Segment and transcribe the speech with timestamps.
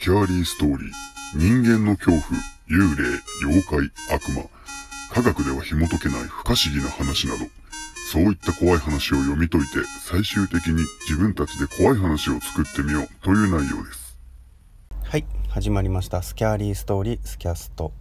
[0.00, 0.90] スキャーリーストーリー、
[1.34, 2.22] 人間の恐怖、
[2.70, 4.44] 幽霊、妖怪、悪魔、
[5.12, 7.44] 科学では紐解けない不可思議な話など、
[8.10, 13.08] そういった怖い話を読み解いて、最終的に自分たちで怖い話を作ってみよう。
[13.22, 14.16] という内容です。
[15.04, 15.26] はい。
[15.50, 16.22] 始まりました。
[16.22, 17.92] スキャーリーストーリースキャスト。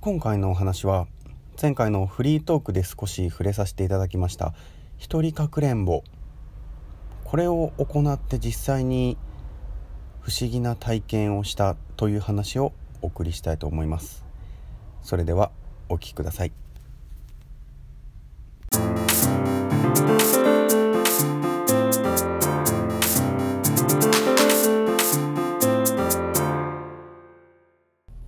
[0.00, 1.06] 今回のお話は
[1.62, 4.52] 前回のフリートークで少し触れさせていただきました。
[4.96, 6.02] 一人かくれんぼ。
[7.22, 9.16] これを行って実際に
[10.28, 14.26] 不思議な体験をしたという話をお送りしたいと思います
[15.02, 15.50] それでは
[15.88, 16.52] お聞きください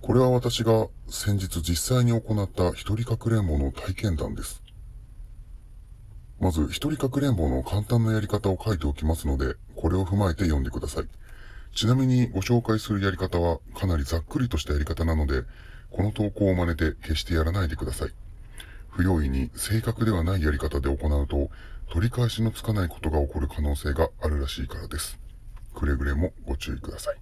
[0.01, 4.63] これは私が先日実際に行った一人かくれんぼの体験談です。
[6.39, 11.20] まず、一人かくれんぼの簡単なやり方を書いておきますので、これを踏まえて読んでください。
[11.73, 15.43] ちなみにご紹介するやり方はかなりざっくりとしたやり方なので、
[15.89, 18.09] この投稿を真似て決してやらないでください。
[18.89, 21.49] 不用意に正確ではないやり方で行うと、
[21.91, 25.19] 取り返しのつかないことが起こる可能性があるらしいからです。
[25.73, 27.17] くれぐれもご注意ください。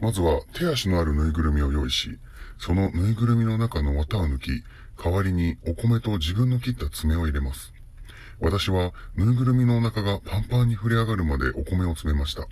[0.00, 2.18] まずは手足のあるぬいぐるみを用意し、
[2.58, 4.64] そのぬいぐるみの中の綿を抜き、
[5.02, 7.72] 代わりにお米と自分の切った爪を入れます。
[8.40, 12.48] 私はぬいぐるみのお腹がパンパンに膨れ上がるまでお米を詰めました。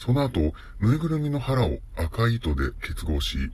[0.00, 3.52] その後、ぬいぐるみの腹を赤い糸で結合し、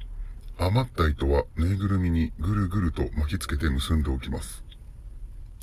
[0.58, 4.62] 余った糸はぬいぐるみにぐるぐると巻きつけて結んでおきます。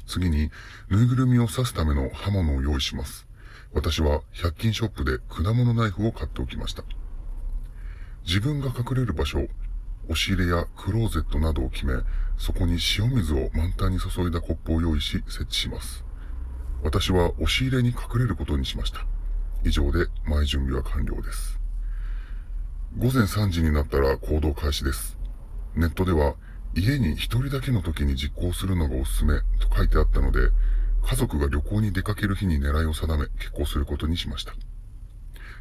[0.06, 0.52] 次に、
[0.90, 3.26] ぬいぐるみを刺すための刃物を用意します。
[3.74, 6.84] 私は100均ショップで果物ナイフを買っておきました。
[8.28, 11.94] 自分が隠れる場所、押し入れやクローゼットなどを決め、
[12.38, 16.04] そこに塩水を満タンに注いだコップを用意し設置します。
[16.84, 19.13] 私は押し入れに隠れることにしました。
[19.64, 21.60] 以上で前準備は完了です。
[22.98, 25.18] 午前3時になったら行動開始です。
[25.76, 26.36] ネットでは
[26.76, 30.50] 家に一人だけの時に実行するのがおすすめと書いてあったので、
[31.06, 34.54] 家族が旅行に出かける日に狙いを定め決行することにしました。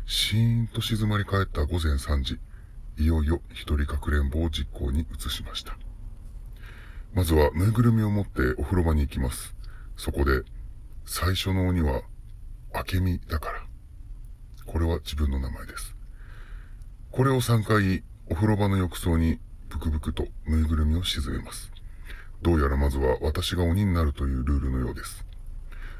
[0.06, 2.38] シーンと静まり返った午前3時、
[2.98, 5.76] いよいよ一人かくれんぼを実行に移しました。
[7.14, 9.54] まずはぬいぐるみを持ってお風呂場に行きます。
[9.96, 10.42] そこで、
[11.04, 12.02] 最初の鬼は、
[12.92, 13.61] 明美だから。
[14.66, 15.96] これは自分の名前です。
[17.10, 21.70] これを3回、お風呂場の浴槽にブクブクとぬいぐるみを沈めます。
[22.42, 25.24] どうやらまずは私が鬼になるというルールのようです。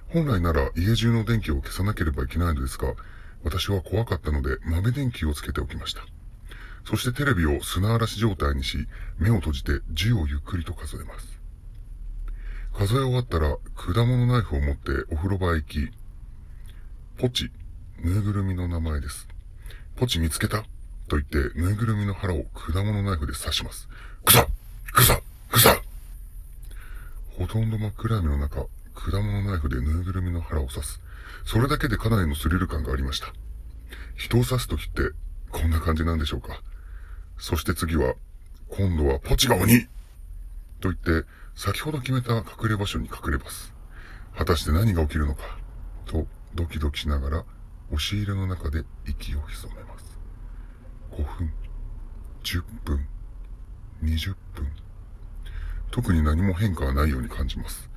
[0.09, 2.95] 本来なら家中の電気を消さなければいけないのですが、
[3.45, 6.03] 私は怖かったので豆電球をつけておきました。
[6.85, 11.41] そしてテレビを砂嵐状態にし、目を閉じて10をゆっくりと数えます。
[12.75, 15.91] 数え終わったら、果物ナイフを持ってお風呂場へ行き、
[17.19, 17.51] ポチ、
[18.05, 19.29] ぬいぐるみの名前です。
[19.95, 20.65] ポチ見つけた？
[21.07, 23.89] と言って、ぬいぐるみの腹を果物ナイフで刺します。
[24.25, 24.45] くさ
[24.93, 25.81] くさくさ
[27.39, 31.01] ほとんど真っ暗闇の中、果物ナイフでぬいぐるみの腹を刺す。
[31.45, 33.33] それだけでかなりのスリル感がありました。
[34.17, 35.13] 人を刺すときって、
[35.53, 36.61] こんな感じなんでしょうか。
[37.39, 38.15] そして次は、
[38.69, 39.87] 今度はポチが鬼
[40.81, 41.25] と言って、
[41.55, 43.73] 先ほど決めた隠れ場所に隠れます。
[44.37, 45.43] 果たして何が起きるのか、
[46.07, 46.27] と
[46.57, 47.45] ドキドキしながら、
[47.93, 50.19] 押し入れの中で息を潜めます。
[51.11, 51.53] 5分、
[52.43, 53.07] 10分、
[54.03, 54.67] 20分。
[55.91, 57.91] 特に何も変化はないように感じます。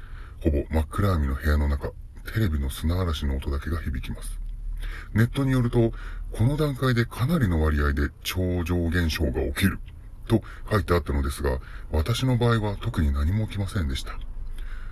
[0.44, 1.94] ほぼ真っ暗闇の部屋の中、
[2.34, 4.42] テレビの砂嵐の音だけが響きます。
[5.14, 5.94] ネットによると、
[6.34, 9.80] この段階でかなりの割合で超常現象が起きる
[10.28, 11.60] と書いてあったのですが、
[11.92, 14.12] 私の場合は特に何も起きませんでした。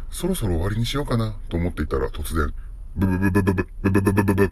[0.10, 2.54] そろそろ終わりにしようかなと思っていたら突然、
[2.96, 4.50] ブブブブブブブブブブブブえっ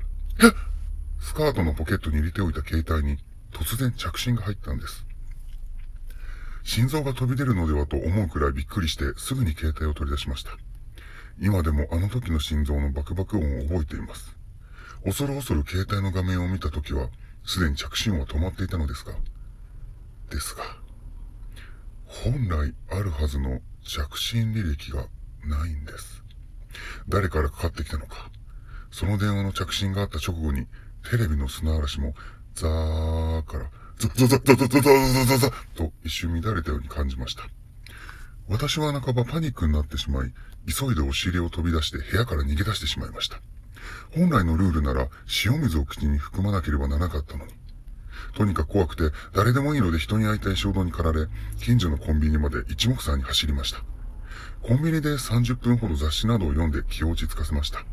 [1.19, 3.17] スカートのポケットに入れておいた携帯に
[3.51, 5.05] 突然着信が入ったんです。
[6.63, 10.51] 心臓が飛び出るのではと思うくらいびっくりしてすぐに携帯を取り出しました。
[11.39, 14.35] 今でもあの時の心臓のバクバク音を覚えています。
[15.03, 17.09] 恐る恐る携帯の画面を見た時は、
[17.43, 19.13] すでに着信は止まっていたのですが、
[20.29, 20.63] ですが、
[22.05, 25.07] 本来あるはずの着信履歴が
[25.45, 26.23] ないんです。
[27.09, 28.29] 誰からかかってきたのか、
[28.91, 30.67] その電話の着信があった直後に、
[31.09, 32.13] テレビの砂嵐も、
[32.53, 37.43] ザーから、ザザザザザザザザザザと一瞬乱れたように感じました。
[38.47, 40.33] 私は半ばパニックになってしまい、
[40.67, 43.39] 急いで押し入れを飛び出して部屋から逃げ出してしまいました。
[44.13, 45.07] 本来のルールなら
[45.45, 47.53] 塩水を口に含まなければならなかったのに。
[48.35, 51.29] とにかく怖くて誰でもいいので人に会いたい衝動に駆られ、
[51.59, 53.83] 近所のコンビニまで一目散に走りました。
[54.61, 57.83] コンビニで30分ほど雑誌などを読んで気を落ち着かせました。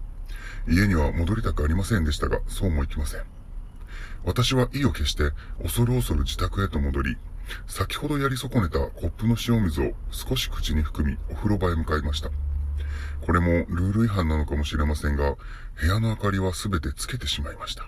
[0.69, 3.23] 家には戻りたくありませんでしたが、そうもいきません。
[4.25, 5.31] 私は意を決して
[5.63, 7.17] 恐る恐る自宅へと戻り、
[7.67, 12.31] 先ほどやり損ねたコップの塩水を少し口に含みお風呂場へ向かいました。
[13.23, 15.37] これもルール違反なのかもしれませんが、
[15.81, 17.87] 部屋の明かりはすべてつけてしまいました。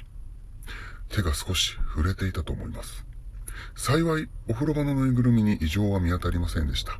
[1.09, 3.05] 手が少し触れていたと思います。
[3.77, 6.99] 幸い、お風呂場のぬいぐるみに異常は見当たりませんでした。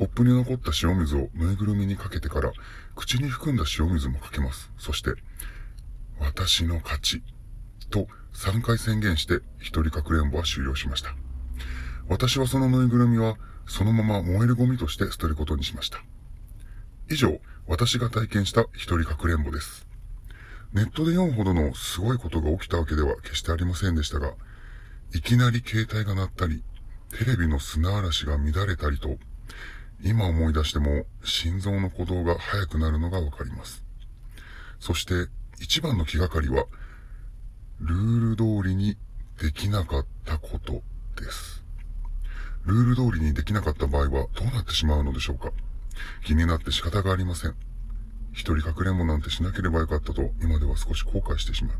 [0.00, 2.52] コップに残った塩水をぬいぐるみにかけてから、
[2.96, 4.72] 口に含んだ塩水もかけます。
[4.78, 5.10] そして、
[6.18, 7.22] 私の勝ち、
[7.90, 11.14] と3回宣言して一人かくれんぼは終了しました。
[12.08, 13.36] 私はそのぬいぐるみは
[13.66, 16.02] そのまま燃えるゴミとして捨てることにしました。
[17.10, 19.86] 以上、私が体験した一人かくれんぼです。
[20.72, 24.32] ネットで読むほどのすごいことが起きたわけでは決してありませんでしたが、
[25.12, 26.64] いきなり携帯が鳴ったり、
[27.18, 29.18] テレビの砂嵐が乱れたりと、
[30.02, 33.84] 今思い出しても心臓の鼓動が速くなるのがわかります。
[34.78, 35.28] そして
[35.60, 36.64] 一番の気がかりは、
[37.80, 38.96] ルール通りに
[39.40, 40.82] できなかったこと
[41.16, 41.62] です。
[42.64, 45.50] ルール通りにできなかった場合はどうなってしまうのでしょうか？
[46.24, 47.54] 気になって仕方がありません。
[48.32, 51.76] 一人かくれんぼなんてしなければよかったと今では少し後悔してしまう。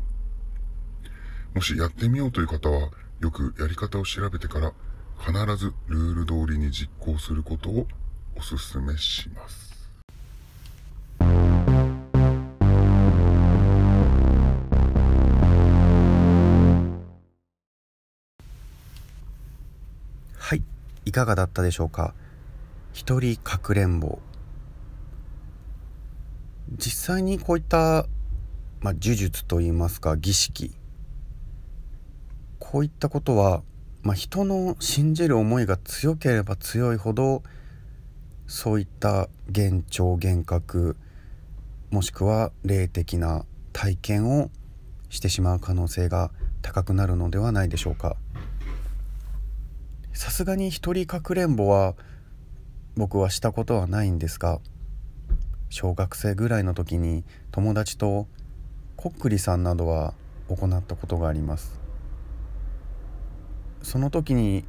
[1.55, 2.89] もしやってみようという方は
[3.19, 4.73] よくやり方を調べてから
[5.19, 7.87] 必ずルール通りに実行することを
[8.41, 9.71] お勧めします。
[20.39, 20.63] はい、
[21.05, 22.15] いかがだったでしょうか？
[22.93, 24.17] 一人かくれんぼ。
[26.71, 28.07] 実際にこういった、
[28.79, 30.73] まあ、呪術といいますか儀式
[32.57, 33.61] こういったことは、
[34.01, 37.43] まあ、人の信じる思いが強ければ強いほど
[38.51, 40.97] そういった幻聴幻覚
[41.89, 44.51] もしくは霊的な体験を
[45.07, 46.31] してしまう可能性が
[46.61, 48.17] 高くなるのではないでしょうか。
[50.11, 51.95] さすがに一人かくれんぼは
[52.97, 54.59] 僕はしたことはないんですが
[55.69, 58.27] 小学生ぐらいの時に友達と
[58.97, 60.13] こっくりさんなどは
[60.49, 61.79] 行ったことがあります。
[63.81, 64.65] その時に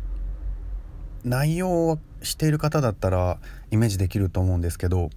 [1.24, 3.38] 内容をしている方だったら
[3.70, 5.10] イメージできると思うんですけど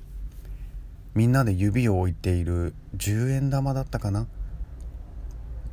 [1.13, 4.27] みんなで指を置いている10円玉だったかな？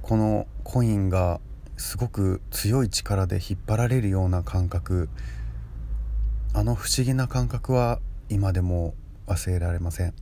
[0.00, 1.40] このコインが
[1.76, 5.08] すごく強い力で引っ張られるような感覚。
[6.55, 7.99] あの不思議な感覚は
[8.29, 8.94] 今でも
[9.26, 10.14] 忘れられません。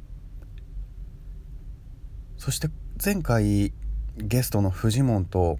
[2.38, 2.68] そして
[3.02, 3.74] 前回
[4.16, 5.58] ゲストのフジモンと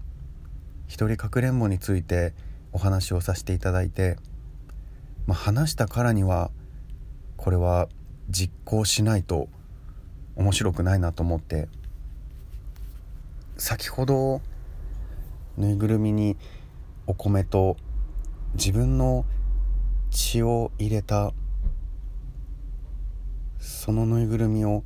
[0.86, 2.32] 一人かくれんぼについて
[2.72, 4.16] お話をさせていただいて、
[5.26, 6.50] まあ、話したからには
[7.36, 7.88] これは
[8.28, 9.48] 実行しないと
[10.36, 11.68] 面白くないなと思って
[13.56, 14.40] 先ほど
[15.56, 16.36] ぬいぐるみに
[17.06, 17.76] お米と
[18.54, 19.24] 自分の
[20.10, 21.32] 血を入れた
[23.58, 24.84] そのぬいぐるみを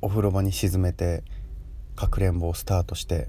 [0.00, 1.22] お風呂場に沈めて
[1.94, 3.28] かくれんぼをスタートして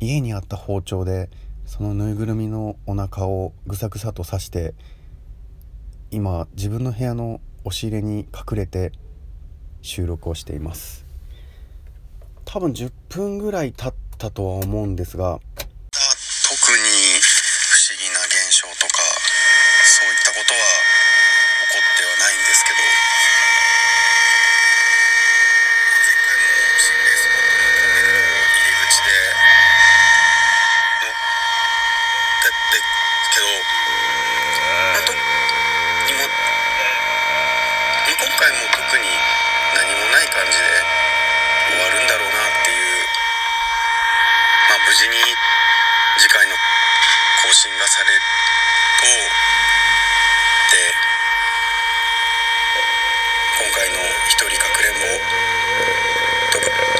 [0.00, 1.30] 家にあった包丁で
[1.64, 4.74] そのぬいぐるみのお腹をぐさぐさと刺して
[6.10, 8.92] 今自分の部屋の押し入れに隠れて
[9.82, 11.08] 収録をしています。
[12.50, 15.68] 多分10分ぐらい経ったとは思うんですが特に
[17.20, 19.04] 不思議な現象とか
[19.84, 20.60] そういったことは
[21.68, 23.17] 起こってはないんですけど
[47.88, 48.20] される
[49.00, 49.06] と
[50.76, 50.92] で
[53.56, 53.96] 今回の
[54.28, 55.00] 一人かくれんぼ
[56.52, 56.97] とか。